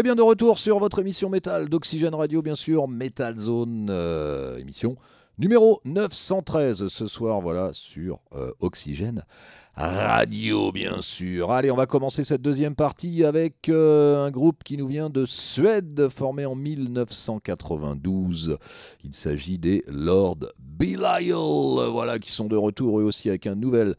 [0.00, 4.56] Et bien de retour sur votre émission métal d'Oxygène Radio, bien sûr, Metal Zone, euh,
[4.56, 4.96] émission
[5.36, 9.26] numéro 913 ce soir, voilà, sur euh, Oxygène
[9.74, 11.50] Radio, bien sûr.
[11.50, 15.26] Allez, on va commencer cette deuxième partie avec euh, un groupe qui nous vient de
[15.26, 18.56] Suède, formé en 1992.
[19.04, 23.96] Il s'agit des Lord Belial, voilà, qui sont de retour eux aussi avec un nouvel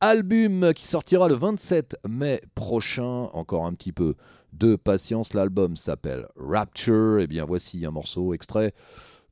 [0.00, 4.14] album qui sortira le 27 mai prochain, encore un petit peu
[4.58, 5.34] de patience.
[5.34, 7.18] L'album s'appelle Rapture.
[7.18, 8.72] Et eh bien voici un morceau extrait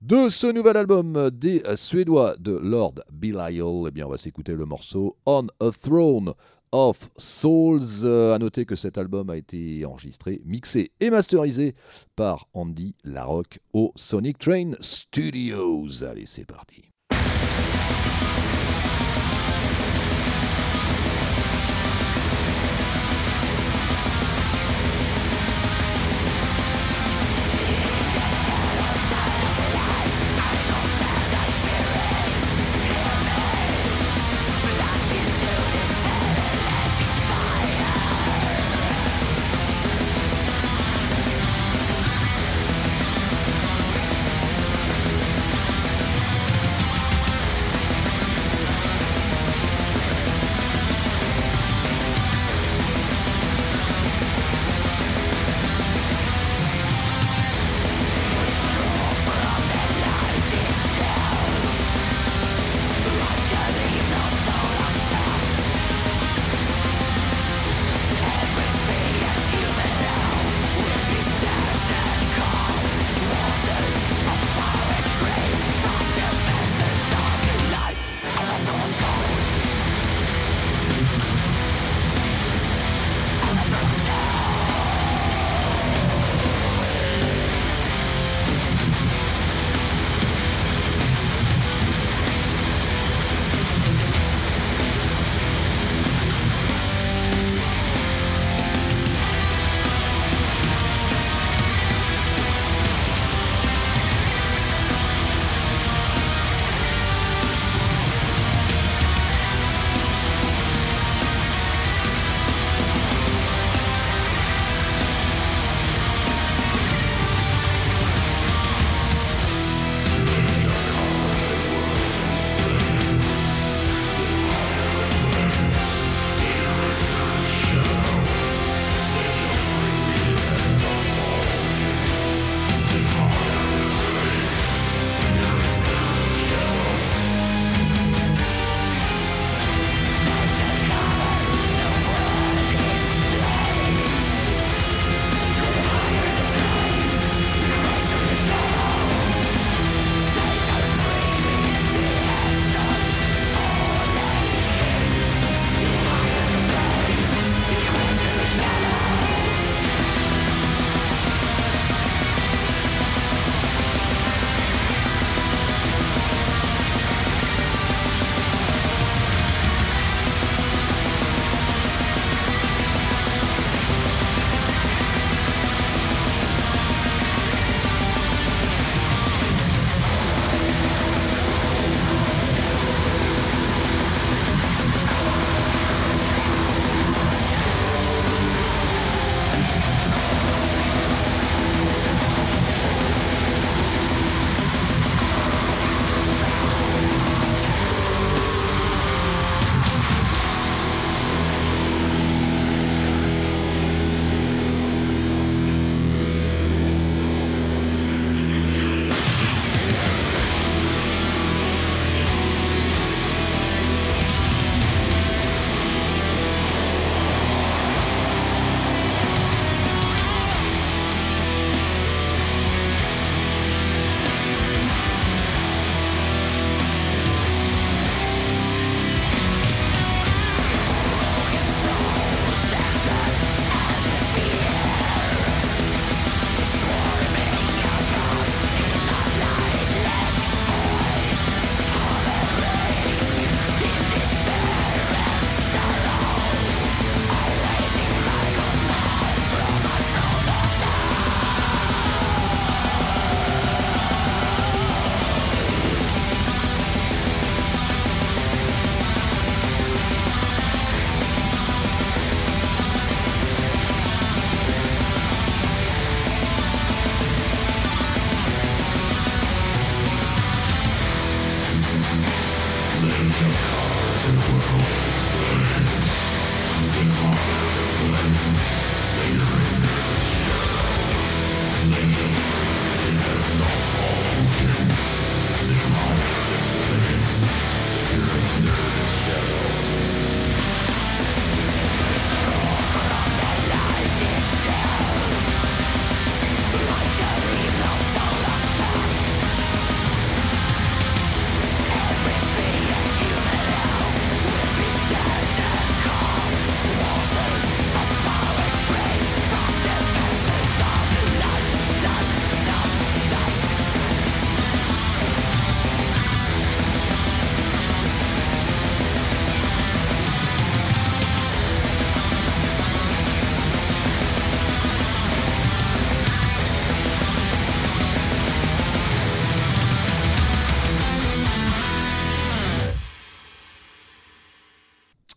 [0.01, 3.85] de ce nouvel album des Suédois de Lord Belial.
[3.85, 6.35] Et eh bien on va s'écouter le morceau On a Throne
[6.73, 8.07] of Souls.
[8.07, 11.75] A noter que cet album a été enregistré, mixé et masterisé
[12.17, 16.03] par Andy Larocque au Sonic Train Studios.
[16.03, 16.92] Allez, c'est parti.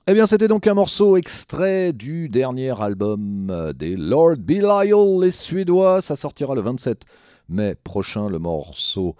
[0.08, 5.32] Eh bien, c'était donc un morceau extrait du dernier album euh, des Lord Belial, les
[5.32, 6.00] Suédois.
[6.04, 7.06] Ça sortira le 27
[7.50, 8.30] mai prochain.
[8.30, 9.16] Le morceau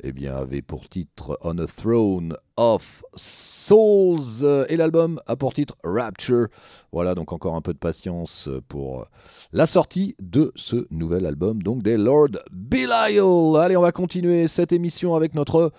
[0.00, 5.76] eh bien, avait pour titre On a Throne of Souls et l'album a pour titre
[5.82, 6.46] Rapture.
[6.92, 9.08] Voilà, donc encore un peu de patience pour
[9.52, 13.56] la sortie de ce nouvel album, donc des Lord Belial.
[13.60, 15.72] Allez, on va continuer cette émission avec notre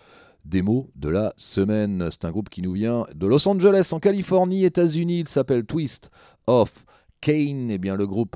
[0.50, 2.10] démo de la semaine.
[2.12, 5.22] C'est un groupe qui nous vient de Los Angeles, en Californie, États-Unis.
[5.22, 6.10] Il s'appelle Twist
[6.48, 6.86] of
[7.22, 7.70] Kane.
[7.70, 8.36] Et eh bien, le groupe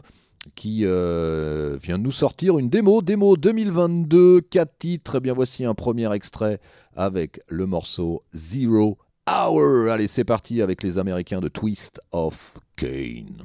[0.56, 5.15] qui euh, vient de nous sortir une démo, démo 2022, 4 titres.
[5.15, 6.60] Et eh bien, voici un premier extrait
[6.95, 9.89] avec le morceau Zero Hour.
[9.89, 13.44] Allez, c'est parti avec les Américains de Twist of Kane.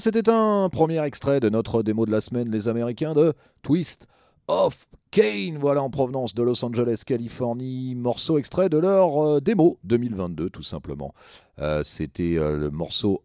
[0.00, 4.06] C'était un premier extrait de notre démo de la semaine, les Américains de Twist
[4.46, 9.78] of Kane, voilà en provenance de Los Angeles, Californie, morceau extrait de leur euh, démo
[9.84, 11.14] 2022 tout simplement.
[11.58, 13.22] Euh, c'était euh, le morceau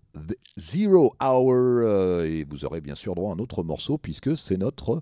[0.57, 5.01] Zero Hour et vous aurez bien sûr droit à un autre morceau puisque c'est notre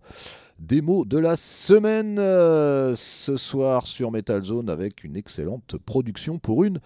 [0.59, 6.79] démo de la semaine ce soir sur Metal Zone avec une excellente production pour une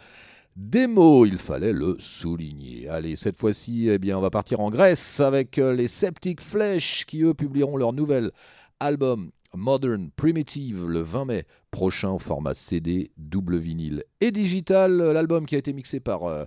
[0.55, 2.87] démo, il fallait le souligner.
[2.89, 7.05] Allez, cette fois-ci, eh bien, on va partir en Grèce avec euh, les Septic Flesh
[7.05, 8.31] qui, eux, publieront leur nouvel
[8.79, 14.97] album Modern Primitive le 20 mai prochain au format CD, double vinyle et digital.
[14.97, 16.45] L'album qui a été mixé par euh,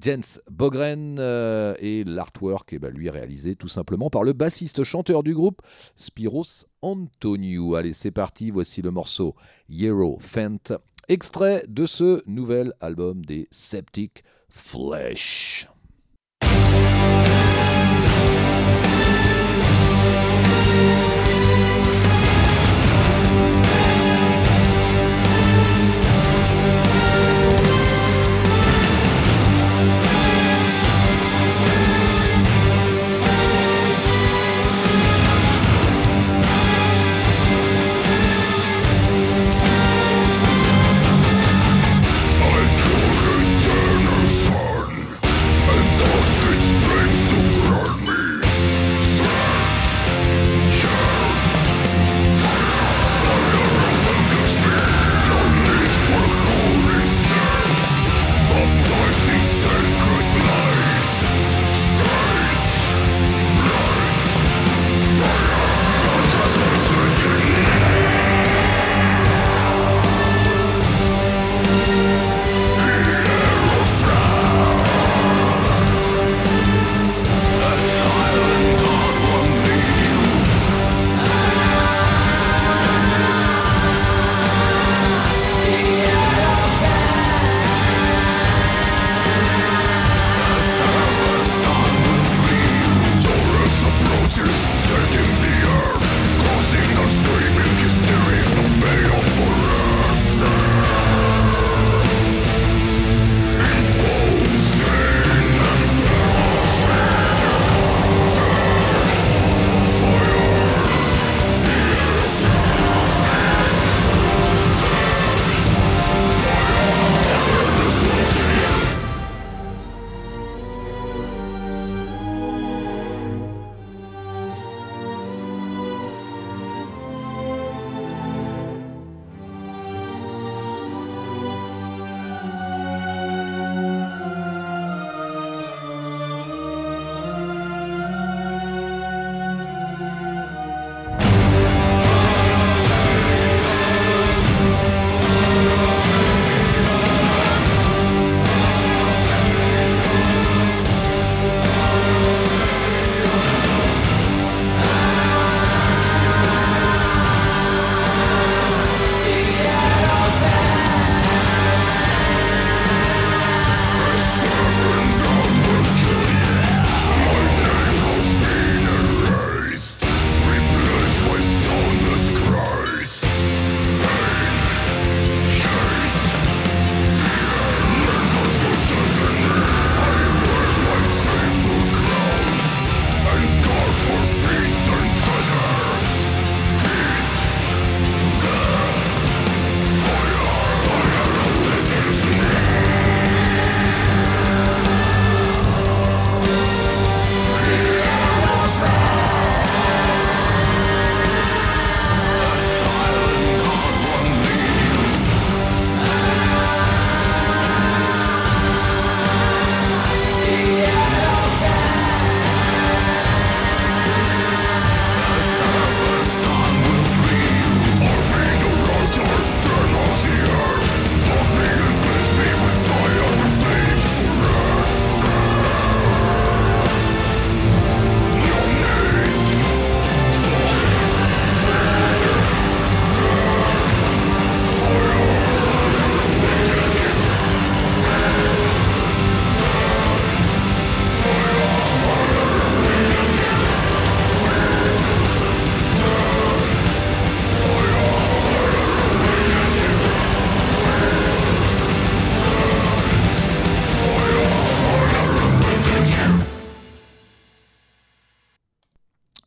[0.00, 5.22] Jens Bogren euh, et l'artwork eh ben, lui réalisé tout simplement par le bassiste chanteur
[5.22, 5.62] du groupe
[5.96, 7.74] Spiros Antoniou.
[7.76, 9.34] Allez, c'est parti, voici le morceau
[9.70, 15.68] Hero Fent Extrait de ce nouvel album des Septic Flesh.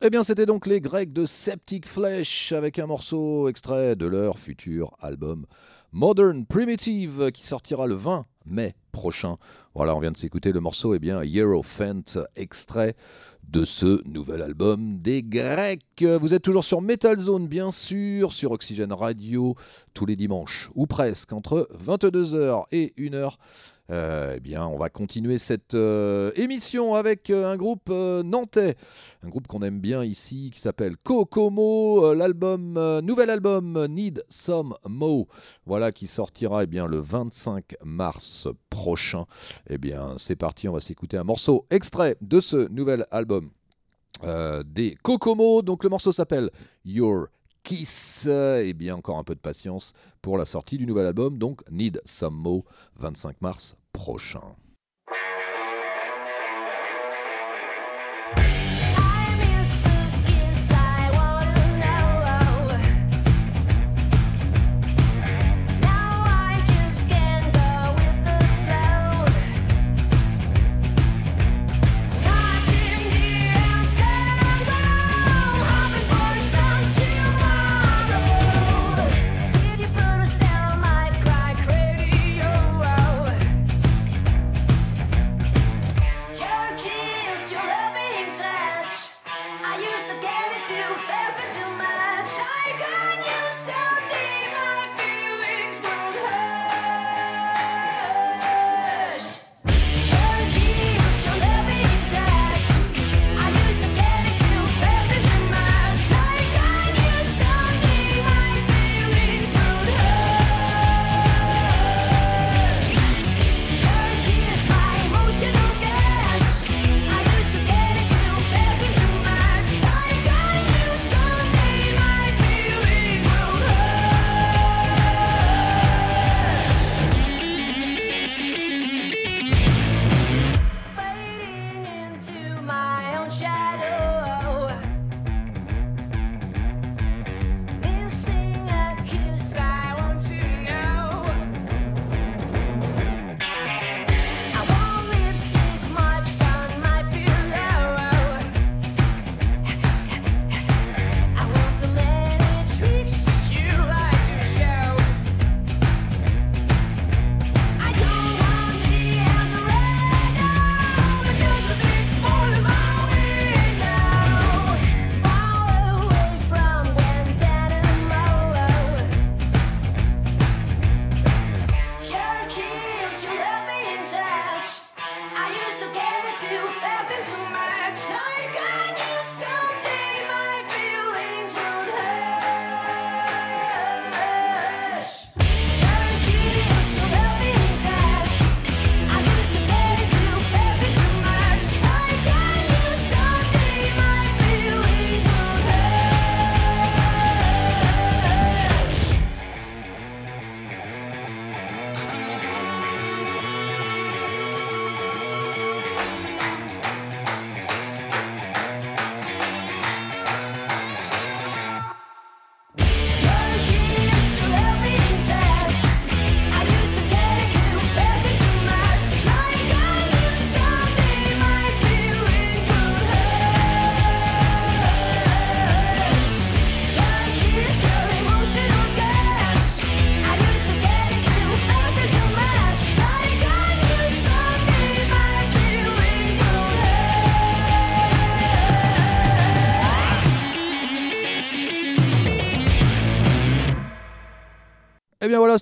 [0.08, 4.38] Eh bien, c'était donc les Grecs de Septic Flesh avec un morceau extrait de leur
[4.38, 5.44] futur album
[5.92, 9.36] Modern Primitive qui sortira le 20 mai prochain.
[9.74, 12.96] Voilà, on vient de s'écouter le morceau, eh bien, Hierophant, extrait
[13.46, 16.02] de ce nouvel album des Grecs.
[16.02, 19.56] Vous êtes toujours sur Metal Zone, bien sûr, sur Oxygène Radio,
[19.92, 23.34] tous les dimanches, ou presque, entre 22h et 1h.
[23.90, 28.76] Euh, eh bien, on va continuer cette euh, émission avec euh, un groupe nantais,
[29.22, 32.12] un groupe qu'on aime bien ici, qui s'appelle Kokomo.
[32.12, 35.26] L'album, nouvel album Need Some Mo,
[35.64, 39.24] voilà, qui sortira eh bien le 25 mars prochain.
[39.70, 43.50] Eh bien, c'est parti, on va s'écouter un morceau extrait de ce nouvel album.
[44.66, 46.50] des Kokomo, donc le morceau s'appelle
[46.84, 47.28] Your
[47.68, 48.26] Kiss.
[48.26, 52.00] Et bien encore un peu de patience pour la sortie du nouvel album, donc Need
[52.06, 52.64] Some Mo,
[52.96, 54.56] 25 mars prochain.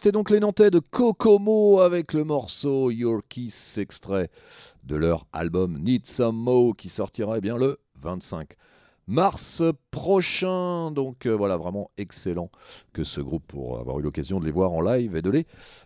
[0.06, 4.30] C'était donc les Nantais de Kokomo avec le morceau Your Kiss, extrait
[4.84, 8.50] de leur album Need Some Mo qui sortira bien le 25
[9.08, 10.92] mars prochain.
[10.92, 12.52] Donc euh, voilà, vraiment excellent
[12.92, 15.44] que ce groupe pour avoir eu l'occasion de les voir en live et de les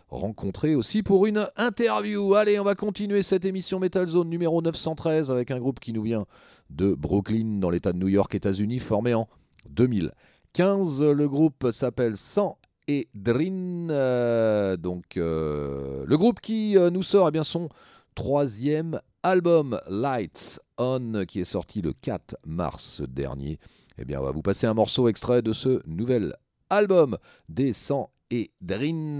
[0.09, 2.35] rencontrer aussi pour une interview.
[2.35, 6.03] Allez, on va continuer cette émission Metal Zone numéro 913 avec un groupe qui nous
[6.03, 6.27] vient
[6.69, 9.27] de Brooklyn dans l'état de New York, États-Unis, formé en
[9.71, 11.01] 2015.
[11.01, 12.59] Le groupe s'appelle 100
[12.91, 13.89] et Drin.
[13.89, 17.69] Euh, donc, euh, le groupe qui euh, nous sort eh bien, son
[18.15, 23.59] troisième album, Lights On, qui est sorti le 4 mars dernier.
[23.97, 26.35] Eh bien, on va vous passer un morceau extrait de ce nouvel
[26.69, 29.19] album des 100 et Drin.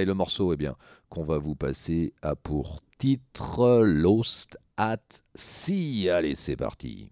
[0.00, 0.74] Et le morceau, eh bien,
[1.08, 4.98] qu'on va vous passer a pour titre Lost at
[5.34, 6.08] Sea.
[6.10, 7.10] Allez, c'est parti.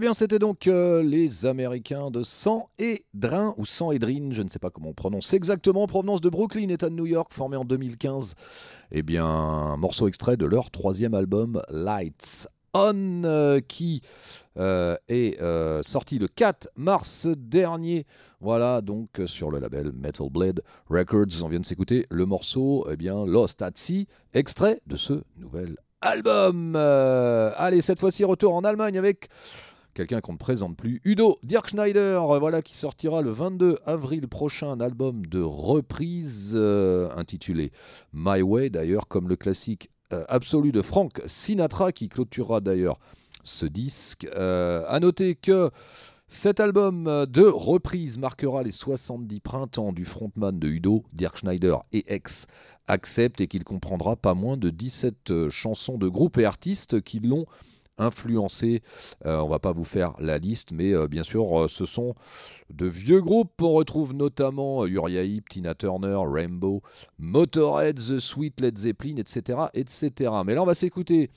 [0.00, 4.30] Eh bien, c'était donc euh, les Américains de Sang et Drin, ou Sang et Drin,
[4.30, 7.34] je ne sais pas comment on prononce exactement, provenance de Brooklyn, État de New York,
[7.34, 8.34] formé en 2015.
[8.92, 14.00] Eh bien, morceau extrait de leur troisième album, Lights On, euh, qui
[14.56, 15.38] euh, est
[15.82, 18.06] sorti le 4 mars dernier.
[18.40, 21.44] Voilà, donc sur le label Metal Blade Records.
[21.44, 25.76] On vient de s'écouter le morceau, eh bien, Lost at Sea, extrait de ce nouvel
[26.00, 26.74] album.
[26.74, 29.28] allez, cette fois-ci, retour en Allemagne avec
[29.94, 34.28] quelqu'un qu'on ne présente plus, Udo Dirk Schneider, euh, voilà, qui sortira le 22 avril
[34.28, 37.72] prochain un album de reprise euh, intitulé
[38.12, 42.98] My Way, d'ailleurs, comme le classique euh, absolu de Frank Sinatra, qui clôturera d'ailleurs
[43.42, 44.28] ce disque.
[44.36, 45.70] à noter que
[46.28, 52.04] cet album de reprise marquera les 70 printemps du frontman de Udo, Dirk Schneider et
[52.12, 52.46] ex
[52.86, 57.46] accepte et qu'il comprendra pas moins de 17 chansons de groupes et artistes qui l'ont
[58.00, 58.82] influencé.
[59.26, 62.14] Euh, on va pas vous faire la liste, mais euh, bien sûr, euh, ce sont
[62.70, 63.60] de vieux groupes.
[63.62, 66.82] On retrouve notamment Uriah Heep, Tina Turner, Rainbow,
[67.18, 70.32] Motorhead, The Sweet, Led Zeppelin, etc., etc.
[70.44, 71.30] Mais là, on va s'écouter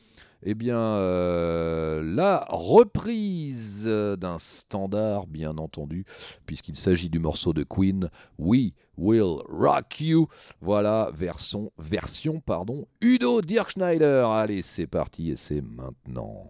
[0.45, 6.03] eh bien, la reprise d'un standard, bien entendu,
[6.45, 10.27] puisqu'il s'agit du morceau de Queen, We Will Rock You.
[10.61, 14.29] Voilà, version, version pardon, Udo Dirk Schneider.
[14.29, 16.49] Allez, c'est parti et c'est maintenant.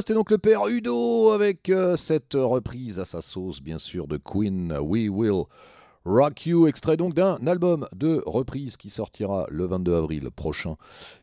[0.00, 4.16] C'était donc le père Udo avec euh, cette reprise à sa sauce, bien sûr, de
[4.16, 5.44] Queen We Will
[6.06, 10.76] Rock You, extrait donc d'un album de reprise qui sortira le 22 avril prochain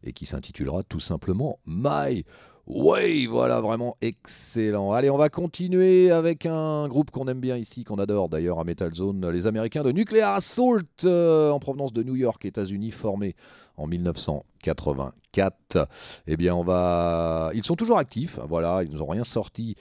[0.03, 2.23] et qui s'intitulera tout simplement My
[2.67, 4.91] Ouais, voilà, vraiment excellent.
[4.91, 8.65] Allez, on va continuer avec un groupe qu'on aime bien ici, qu'on adore d'ailleurs à
[8.65, 13.35] Metal Zone, les Américains de Nuclear Assault, euh, en provenance de New York, États-Unis, formés
[13.77, 15.87] en 1984.
[16.25, 17.51] Eh bien, on va.
[17.53, 19.75] Ils sont toujours actifs, voilà, ils n'ont rien sorti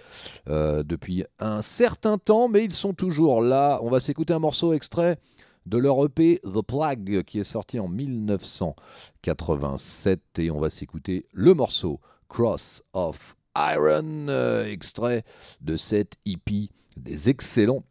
[0.49, 3.79] euh, depuis un certain temps, mais ils sont toujours là.
[3.83, 5.19] On va s'écouter un morceau extrait
[5.65, 11.55] de leur EP The Plague qui est sorti en 1987 et on va s'écouter le
[11.55, 15.25] morceau Cross of Iron, euh, extrait
[15.61, 17.83] de cette hippie des excellents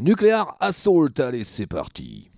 [0.00, 1.20] Nuclear Assault.
[1.20, 2.30] Allez, c'est parti.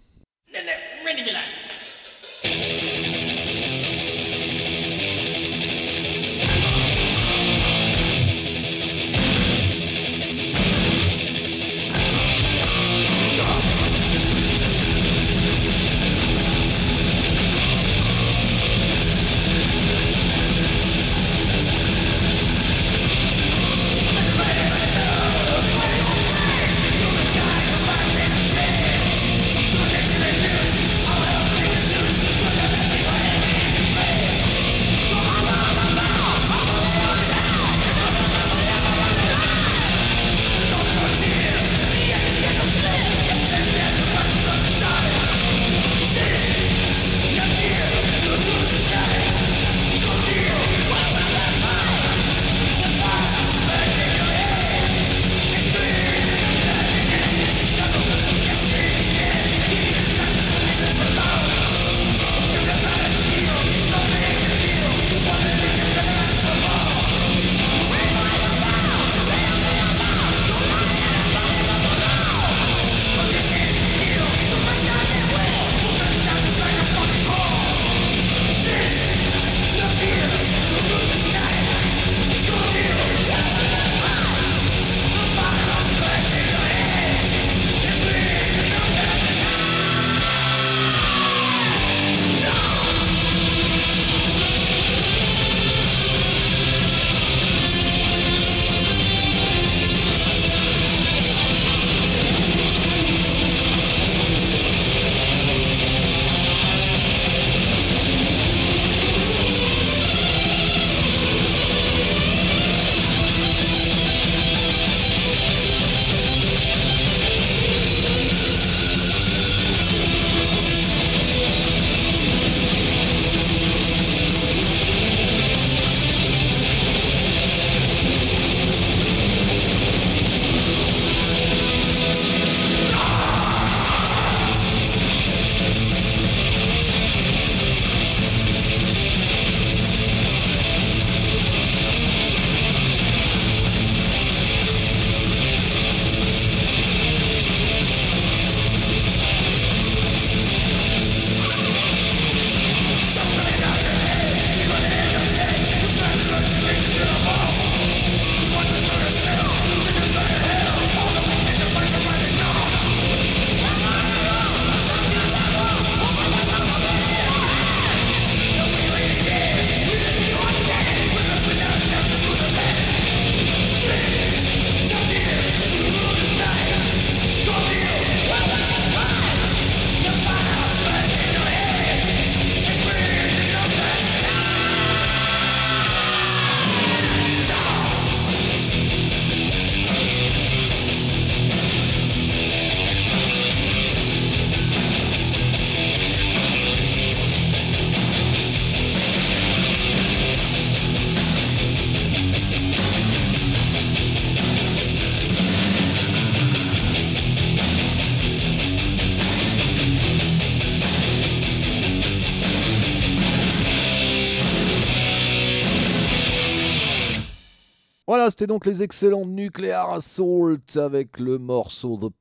[218.31, 222.13] C'était donc les excellents Nuclear Assault avec le morceau The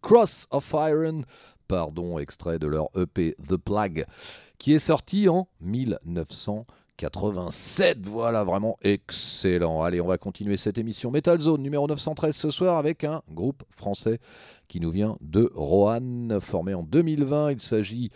[0.00, 1.22] Cross of Iron,
[1.68, 4.06] pardon, extrait de leur EP The Plague,
[4.58, 8.06] qui est sorti en 1987.
[8.06, 9.82] Voilà, vraiment excellent.
[9.82, 13.62] Allez, on va continuer cette émission Metal Zone numéro 913 ce soir avec un groupe
[13.70, 14.18] français
[14.66, 17.52] qui nous vient de Roanne, formé en 2020.
[17.52, 18.10] Il s'agit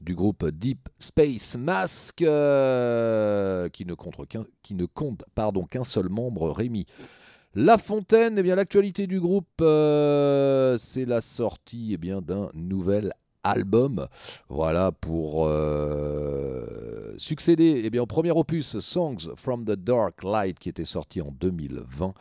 [0.00, 6.86] du groupe Deep Space Mask, euh, qui ne compte qu'un, seul membre, Rémi.
[7.54, 13.12] La Fontaine, eh bien l'actualité du groupe, euh, c'est la sortie eh bien d'un nouvel
[13.50, 14.06] album.
[14.48, 20.68] Voilà pour euh, succédé eh bien, au premier opus Songs from the Dark Light qui
[20.68, 22.14] était sorti en 2020.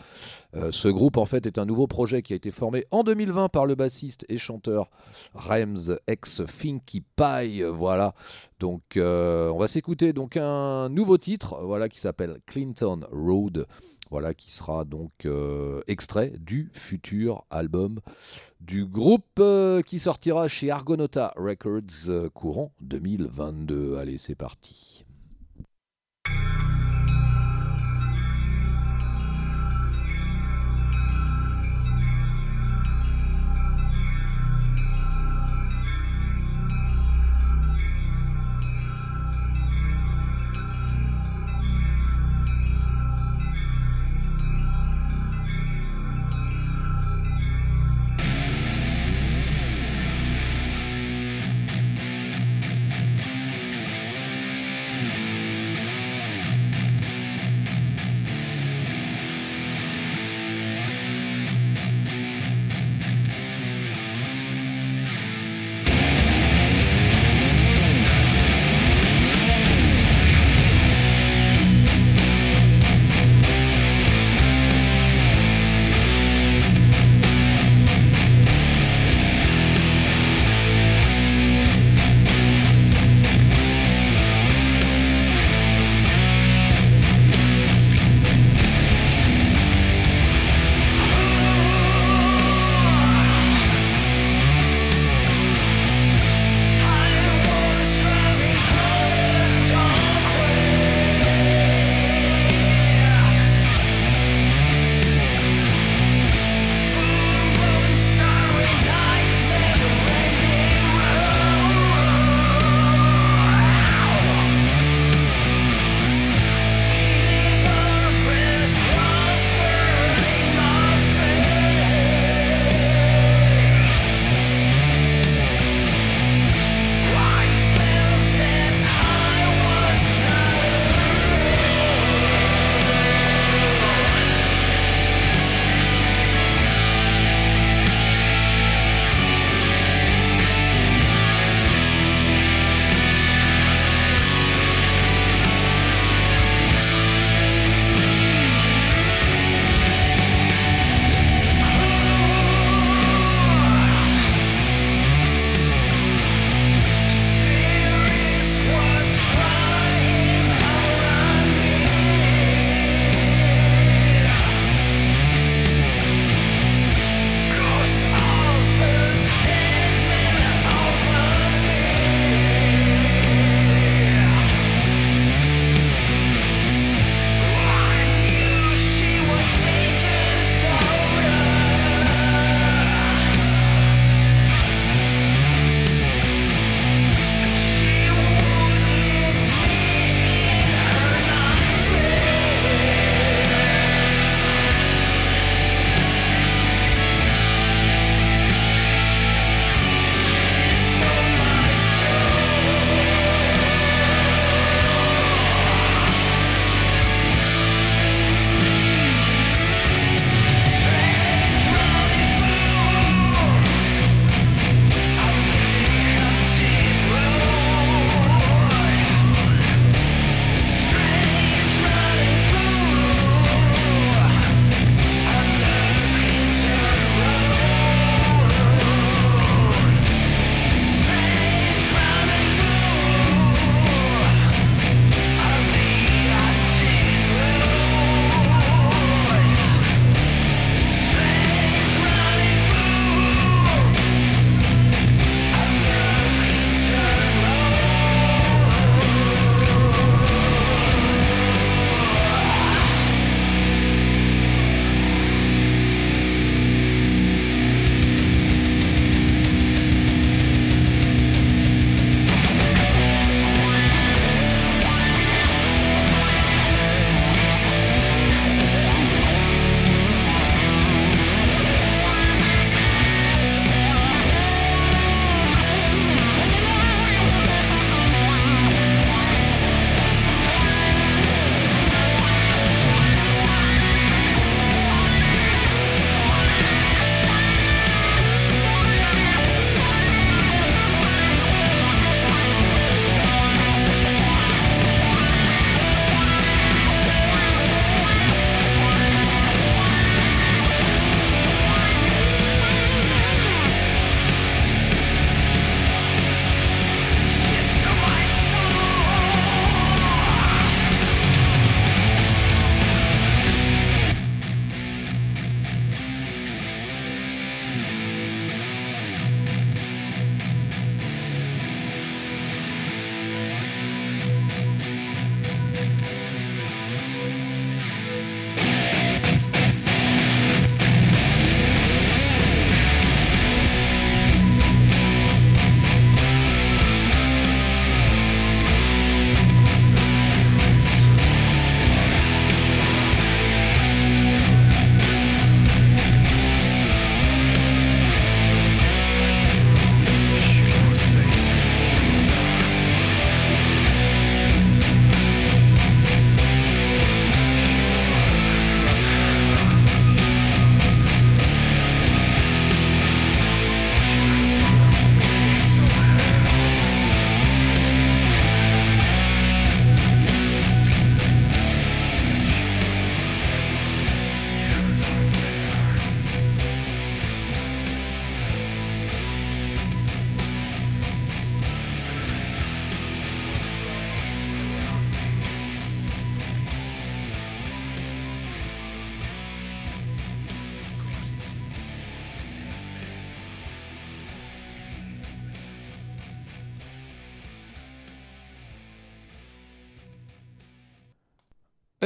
[0.55, 3.49] Euh, ce groupe en fait est un nouveau projet qui a été formé en 2020
[3.49, 4.89] par le bassiste et chanteur
[5.33, 7.63] Rems ex Finky Pie.
[7.63, 8.13] Voilà.
[8.59, 13.65] Donc euh, on va s'écouter donc un nouveau titre voilà qui s'appelle Clinton Road.
[14.11, 17.99] Voilà, qui sera donc euh, extrait du futur album
[18.61, 23.97] du groupe euh, qui sortira chez Argonauta Records euh, courant 2022.
[23.97, 25.05] Allez, c'est parti.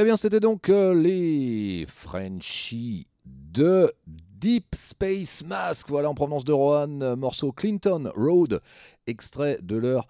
[0.00, 6.54] Eh bien, c'était donc euh, les Frenchies de Deep Space Mask, voilà en provenance de
[6.54, 8.62] Rohan, euh, morceau Clinton Road,
[9.06, 10.08] extrait de leur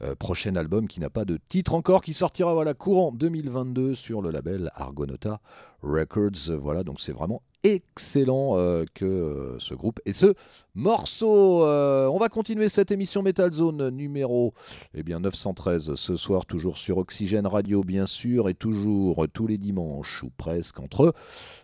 [0.00, 4.22] euh, prochain album qui n'a pas de titre encore, qui sortira voilà courant 2022 sur
[4.22, 5.40] le label Argonauta
[5.82, 6.56] Records.
[6.60, 7.42] Voilà, donc c'est vraiment
[7.74, 10.34] excellent euh, que euh, ce groupe et ce
[10.74, 11.64] morceau.
[11.64, 14.54] Euh, on va continuer cette émission Metal Zone numéro
[14.94, 19.58] eh bien, 913 ce soir, toujours sur Oxygène Radio bien sûr, et toujours tous les
[19.58, 21.14] dimanches ou presque entre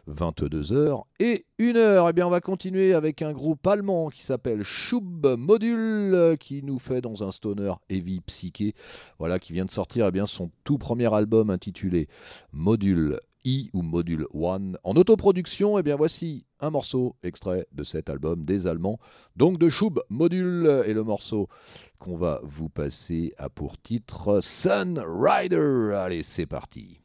[0.09, 2.07] 22h et 1h.
[2.09, 6.79] Eh bien, on va continuer avec un groupe allemand qui s'appelle Schub Module, qui nous
[6.79, 8.75] fait dans un stoner heavy psyché,
[9.19, 12.09] voilà, qui vient de sortir eh son tout premier album intitulé
[12.53, 15.77] Module I ou Module One en autoproduction.
[15.77, 18.99] Et eh bien voici un morceau extrait de cet album des Allemands,
[19.37, 21.49] donc de Schub Module et le morceau
[21.99, 25.95] qu'on va vous passer a pour titre Sun Rider.
[25.97, 27.02] Allez, c'est parti.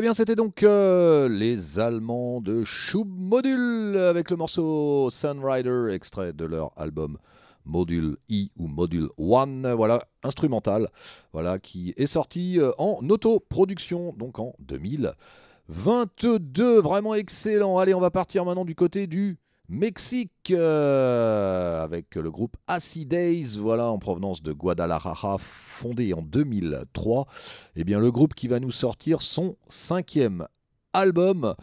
[0.00, 6.44] Bien, c'était donc euh, les Allemands de Schub Module avec le morceau Sunrider, extrait de
[6.44, 7.16] leur album
[7.64, 10.88] Module E ou Module 1, voilà, instrumental,
[11.32, 16.80] voilà, qui est sorti euh, en autoproduction, donc en 2022.
[16.80, 17.78] Vraiment excellent.
[17.78, 19.38] Allez, on va partir maintenant du côté du
[19.68, 27.22] Mexique euh, avec le groupe Acid Days, voilà en provenance de Guadalajara, fondé en 2003.
[27.22, 30.46] Et eh bien le groupe qui va nous sortir son cinquième
[30.92, 31.54] album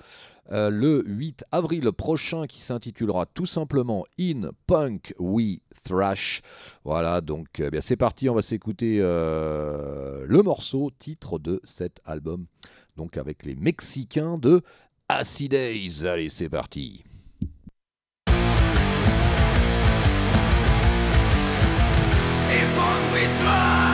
[0.52, 6.42] euh, le 8 avril prochain qui s'intitulera tout simplement In Punk We Thrash.
[6.84, 12.02] Voilà donc eh bien c'est parti, on va s'écouter euh, le morceau titre de cet
[12.04, 12.48] album.
[12.98, 14.64] Donc avec les Mexicains de
[15.08, 16.06] Acid Days.
[16.08, 17.04] Allez c'est parti.
[23.12, 23.91] We try.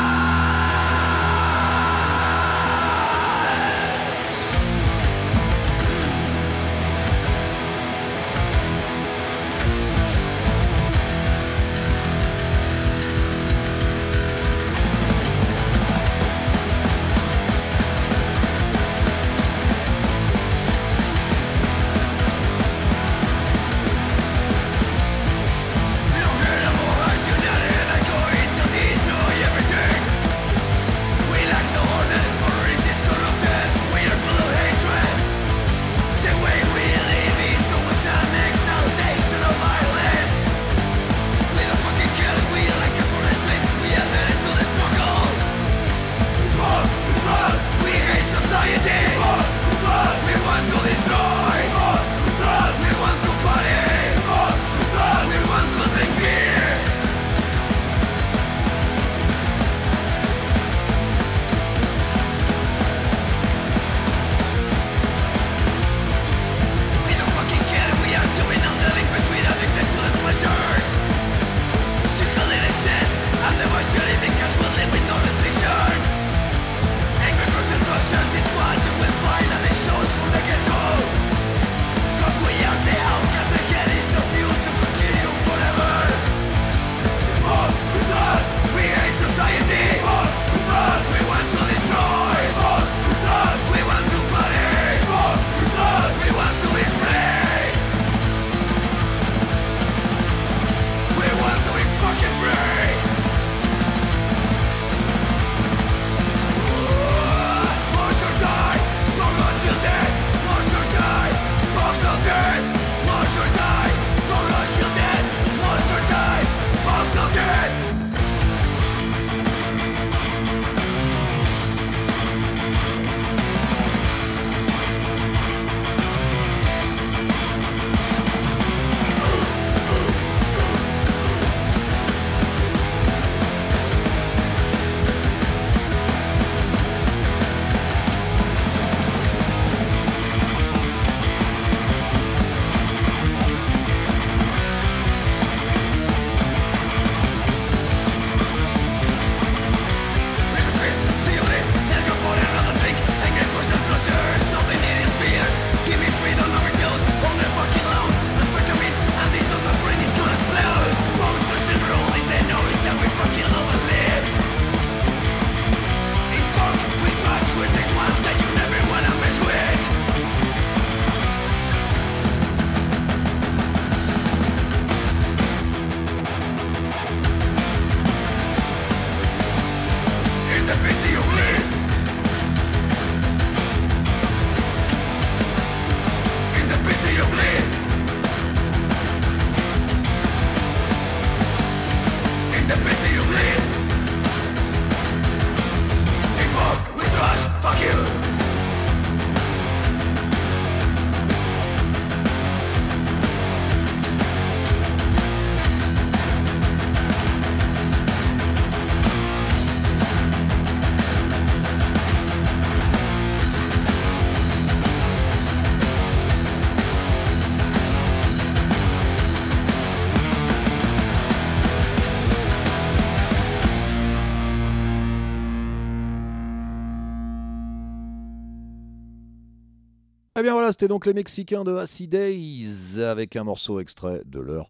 [230.40, 234.40] Eh bien voilà, c'était donc les Mexicains de Acid Days avec un morceau extrait de
[234.40, 234.70] leur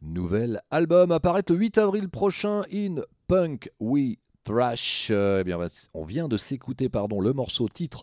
[0.00, 5.10] nouvel album apparaître le 8 avril prochain in Punk We Thrash.
[5.10, 5.58] Eh bien
[5.92, 8.02] on vient de s'écouter pardon le morceau titre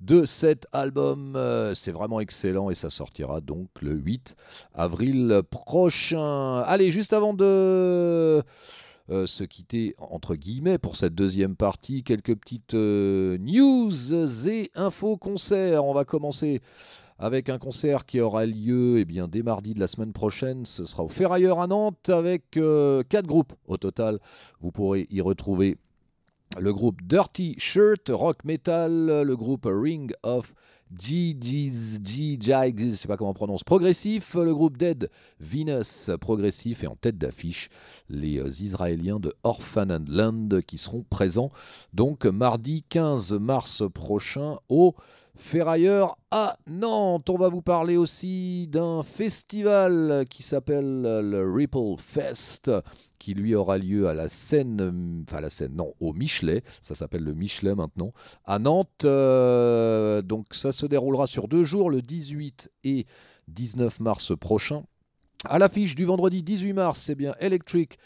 [0.00, 1.34] de cet album.
[1.34, 4.36] Euh, c'est vraiment excellent et ça sortira donc le 8
[4.72, 6.60] avril prochain.
[6.60, 8.40] Allez, juste avant de...
[9.08, 12.02] Euh, se quitter entre guillemets pour cette deuxième partie.
[12.02, 15.84] Quelques petites euh, news et infos concerts.
[15.84, 16.60] On va commencer
[17.20, 20.66] avec un concert qui aura lieu eh bien, dès mardi de la semaine prochaine.
[20.66, 24.18] Ce sera au Ferrailleur à Nantes avec euh, quatre groupes au total.
[24.60, 25.76] Vous pourrez y retrouver
[26.58, 30.52] le groupe Dirty Shirt, rock metal, le groupe Ring of
[30.98, 35.10] je sais pas comment on prononce, progressif, le groupe Dead
[35.40, 37.70] Venus, progressif, et en tête d'affiche,
[38.08, 41.50] les euh, Israéliens de Orphan and Land qui seront présents
[41.92, 44.94] donc mardi 15 mars prochain au
[45.36, 47.28] Ferrailleur à Nantes.
[47.30, 52.70] On va vous parler aussi d'un festival qui s'appelle le Ripple Fest,
[53.18, 57.22] qui lui aura lieu à la scène, enfin la scène, non, au Michelet, ça s'appelle
[57.22, 58.12] le Michelet maintenant,
[58.44, 59.04] à Nantes.
[59.04, 63.06] Euh, donc ça se déroulera sur deux jours, le 18 et
[63.48, 64.84] 19 mars prochain.
[65.44, 67.98] À l'affiche du vendredi 18 mars, c'est bien Electric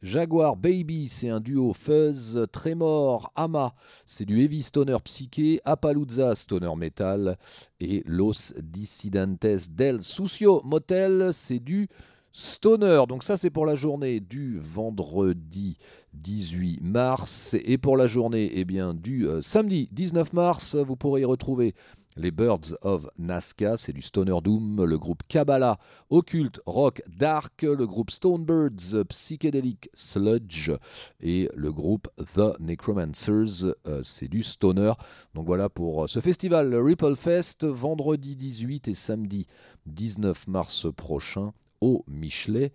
[0.00, 3.74] Jaguar Baby, c'est un duo Fuzz, Tremor, Ama,
[4.06, 7.36] c'est du heavy stoner psyché, Appalooza, stoner metal,
[7.80, 11.88] et Los Dissidentes del Sucio Motel, c'est du
[12.30, 13.02] stoner.
[13.08, 15.78] Donc ça c'est pour la journée du vendredi
[16.14, 21.22] 18 mars, et pour la journée eh bien, du euh, samedi 19 mars, vous pourrez
[21.22, 21.74] y retrouver
[22.18, 25.78] les Birds of Nazca, c'est du Stoner Doom, le groupe Kabbalah,
[26.10, 30.72] Occult Rock Dark, le groupe Stonebirds, Psychedelic Sludge
[31.20, 34.92] et le groupe The Necromancers, euh, c'est du Stoner.
[35.34, 39.46] Donc voilà pour euh, ce festival Ripple Fest, vendredi 18 et samedi
[39.86, 42.72] 19 mars prochain au Michelet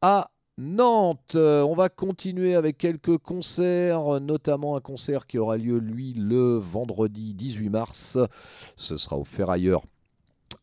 [0.00, 1.34] à Nantes.
[1.34, 6.58] Euh, on va continuer avec quelques concerts, notamment un concert qui aura lieu, lui, le
[6.58, 8.18] vendredi 18 mars.
[8.76, 9.82] Ce sera au Ferrailleur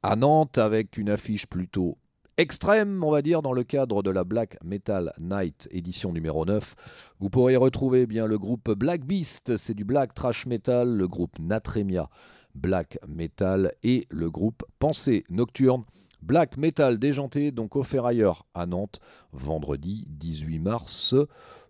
[0.04, 1.98] à Nantes avec une affiche plutôt
[2.38, 6.76] extrême, on va dire, dans le cadre de la Black Metal Night édition numéro 9.
[7.20, 11.38] Vous pourrez retrouver bien le groupe Black Beast, c'est du black trash metal, le groupe
[11.40, 12.10] Natremia
[12.56, 15.84] Black Metal et le groupe Pensée Nocturne.
[16.22, 19.00] Black Metal déjanté, donc au Ferrailleur à Nantes,
[19.32, 21.16] vendredi 18 mars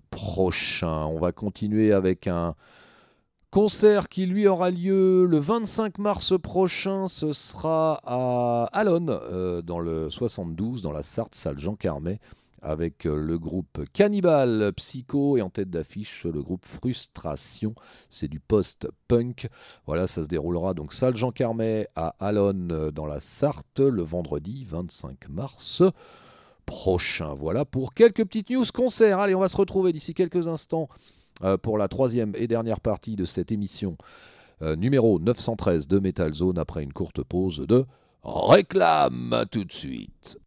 [0.09, 1.05] prochain.
[1.05, 2.55] On va continuer avec un
[3.49, 7.07] concert qui lui aura lieu le 25 mars prochain.
[7.07, 12.19] Ce sera à Alonne, euh, dans le 72, dans la Sarthe, salle Jean Carmet
[12.61, 17.73] avec euh, le groupe Cannibal Psycho et en tête d'affiche le groupe Frustration.
[18.09, 19.49] C'est du post-punk.
[19.85, 24.03] Voilà, ça se déroulera donc salle Jean Carmet à Alonne euh, dans la Sarthe le
[24.03, 25.83] vendredi 25 mars
[26.65, 27.33] prochain.
[27.33, 29.19] Voilà pour quelques petites news concerts.
[29.19, 30.87] Allez, on va se retrouver d'ici quelques instants
[31.43, 33.97] euh, pour la troisième et dernière partie de cette émission
[34.77, 37.83] numéro 913 de Metal Zone après une courte pause de
[38.23, 39.43] réclame.
[39.49, 40.37] tout de suite.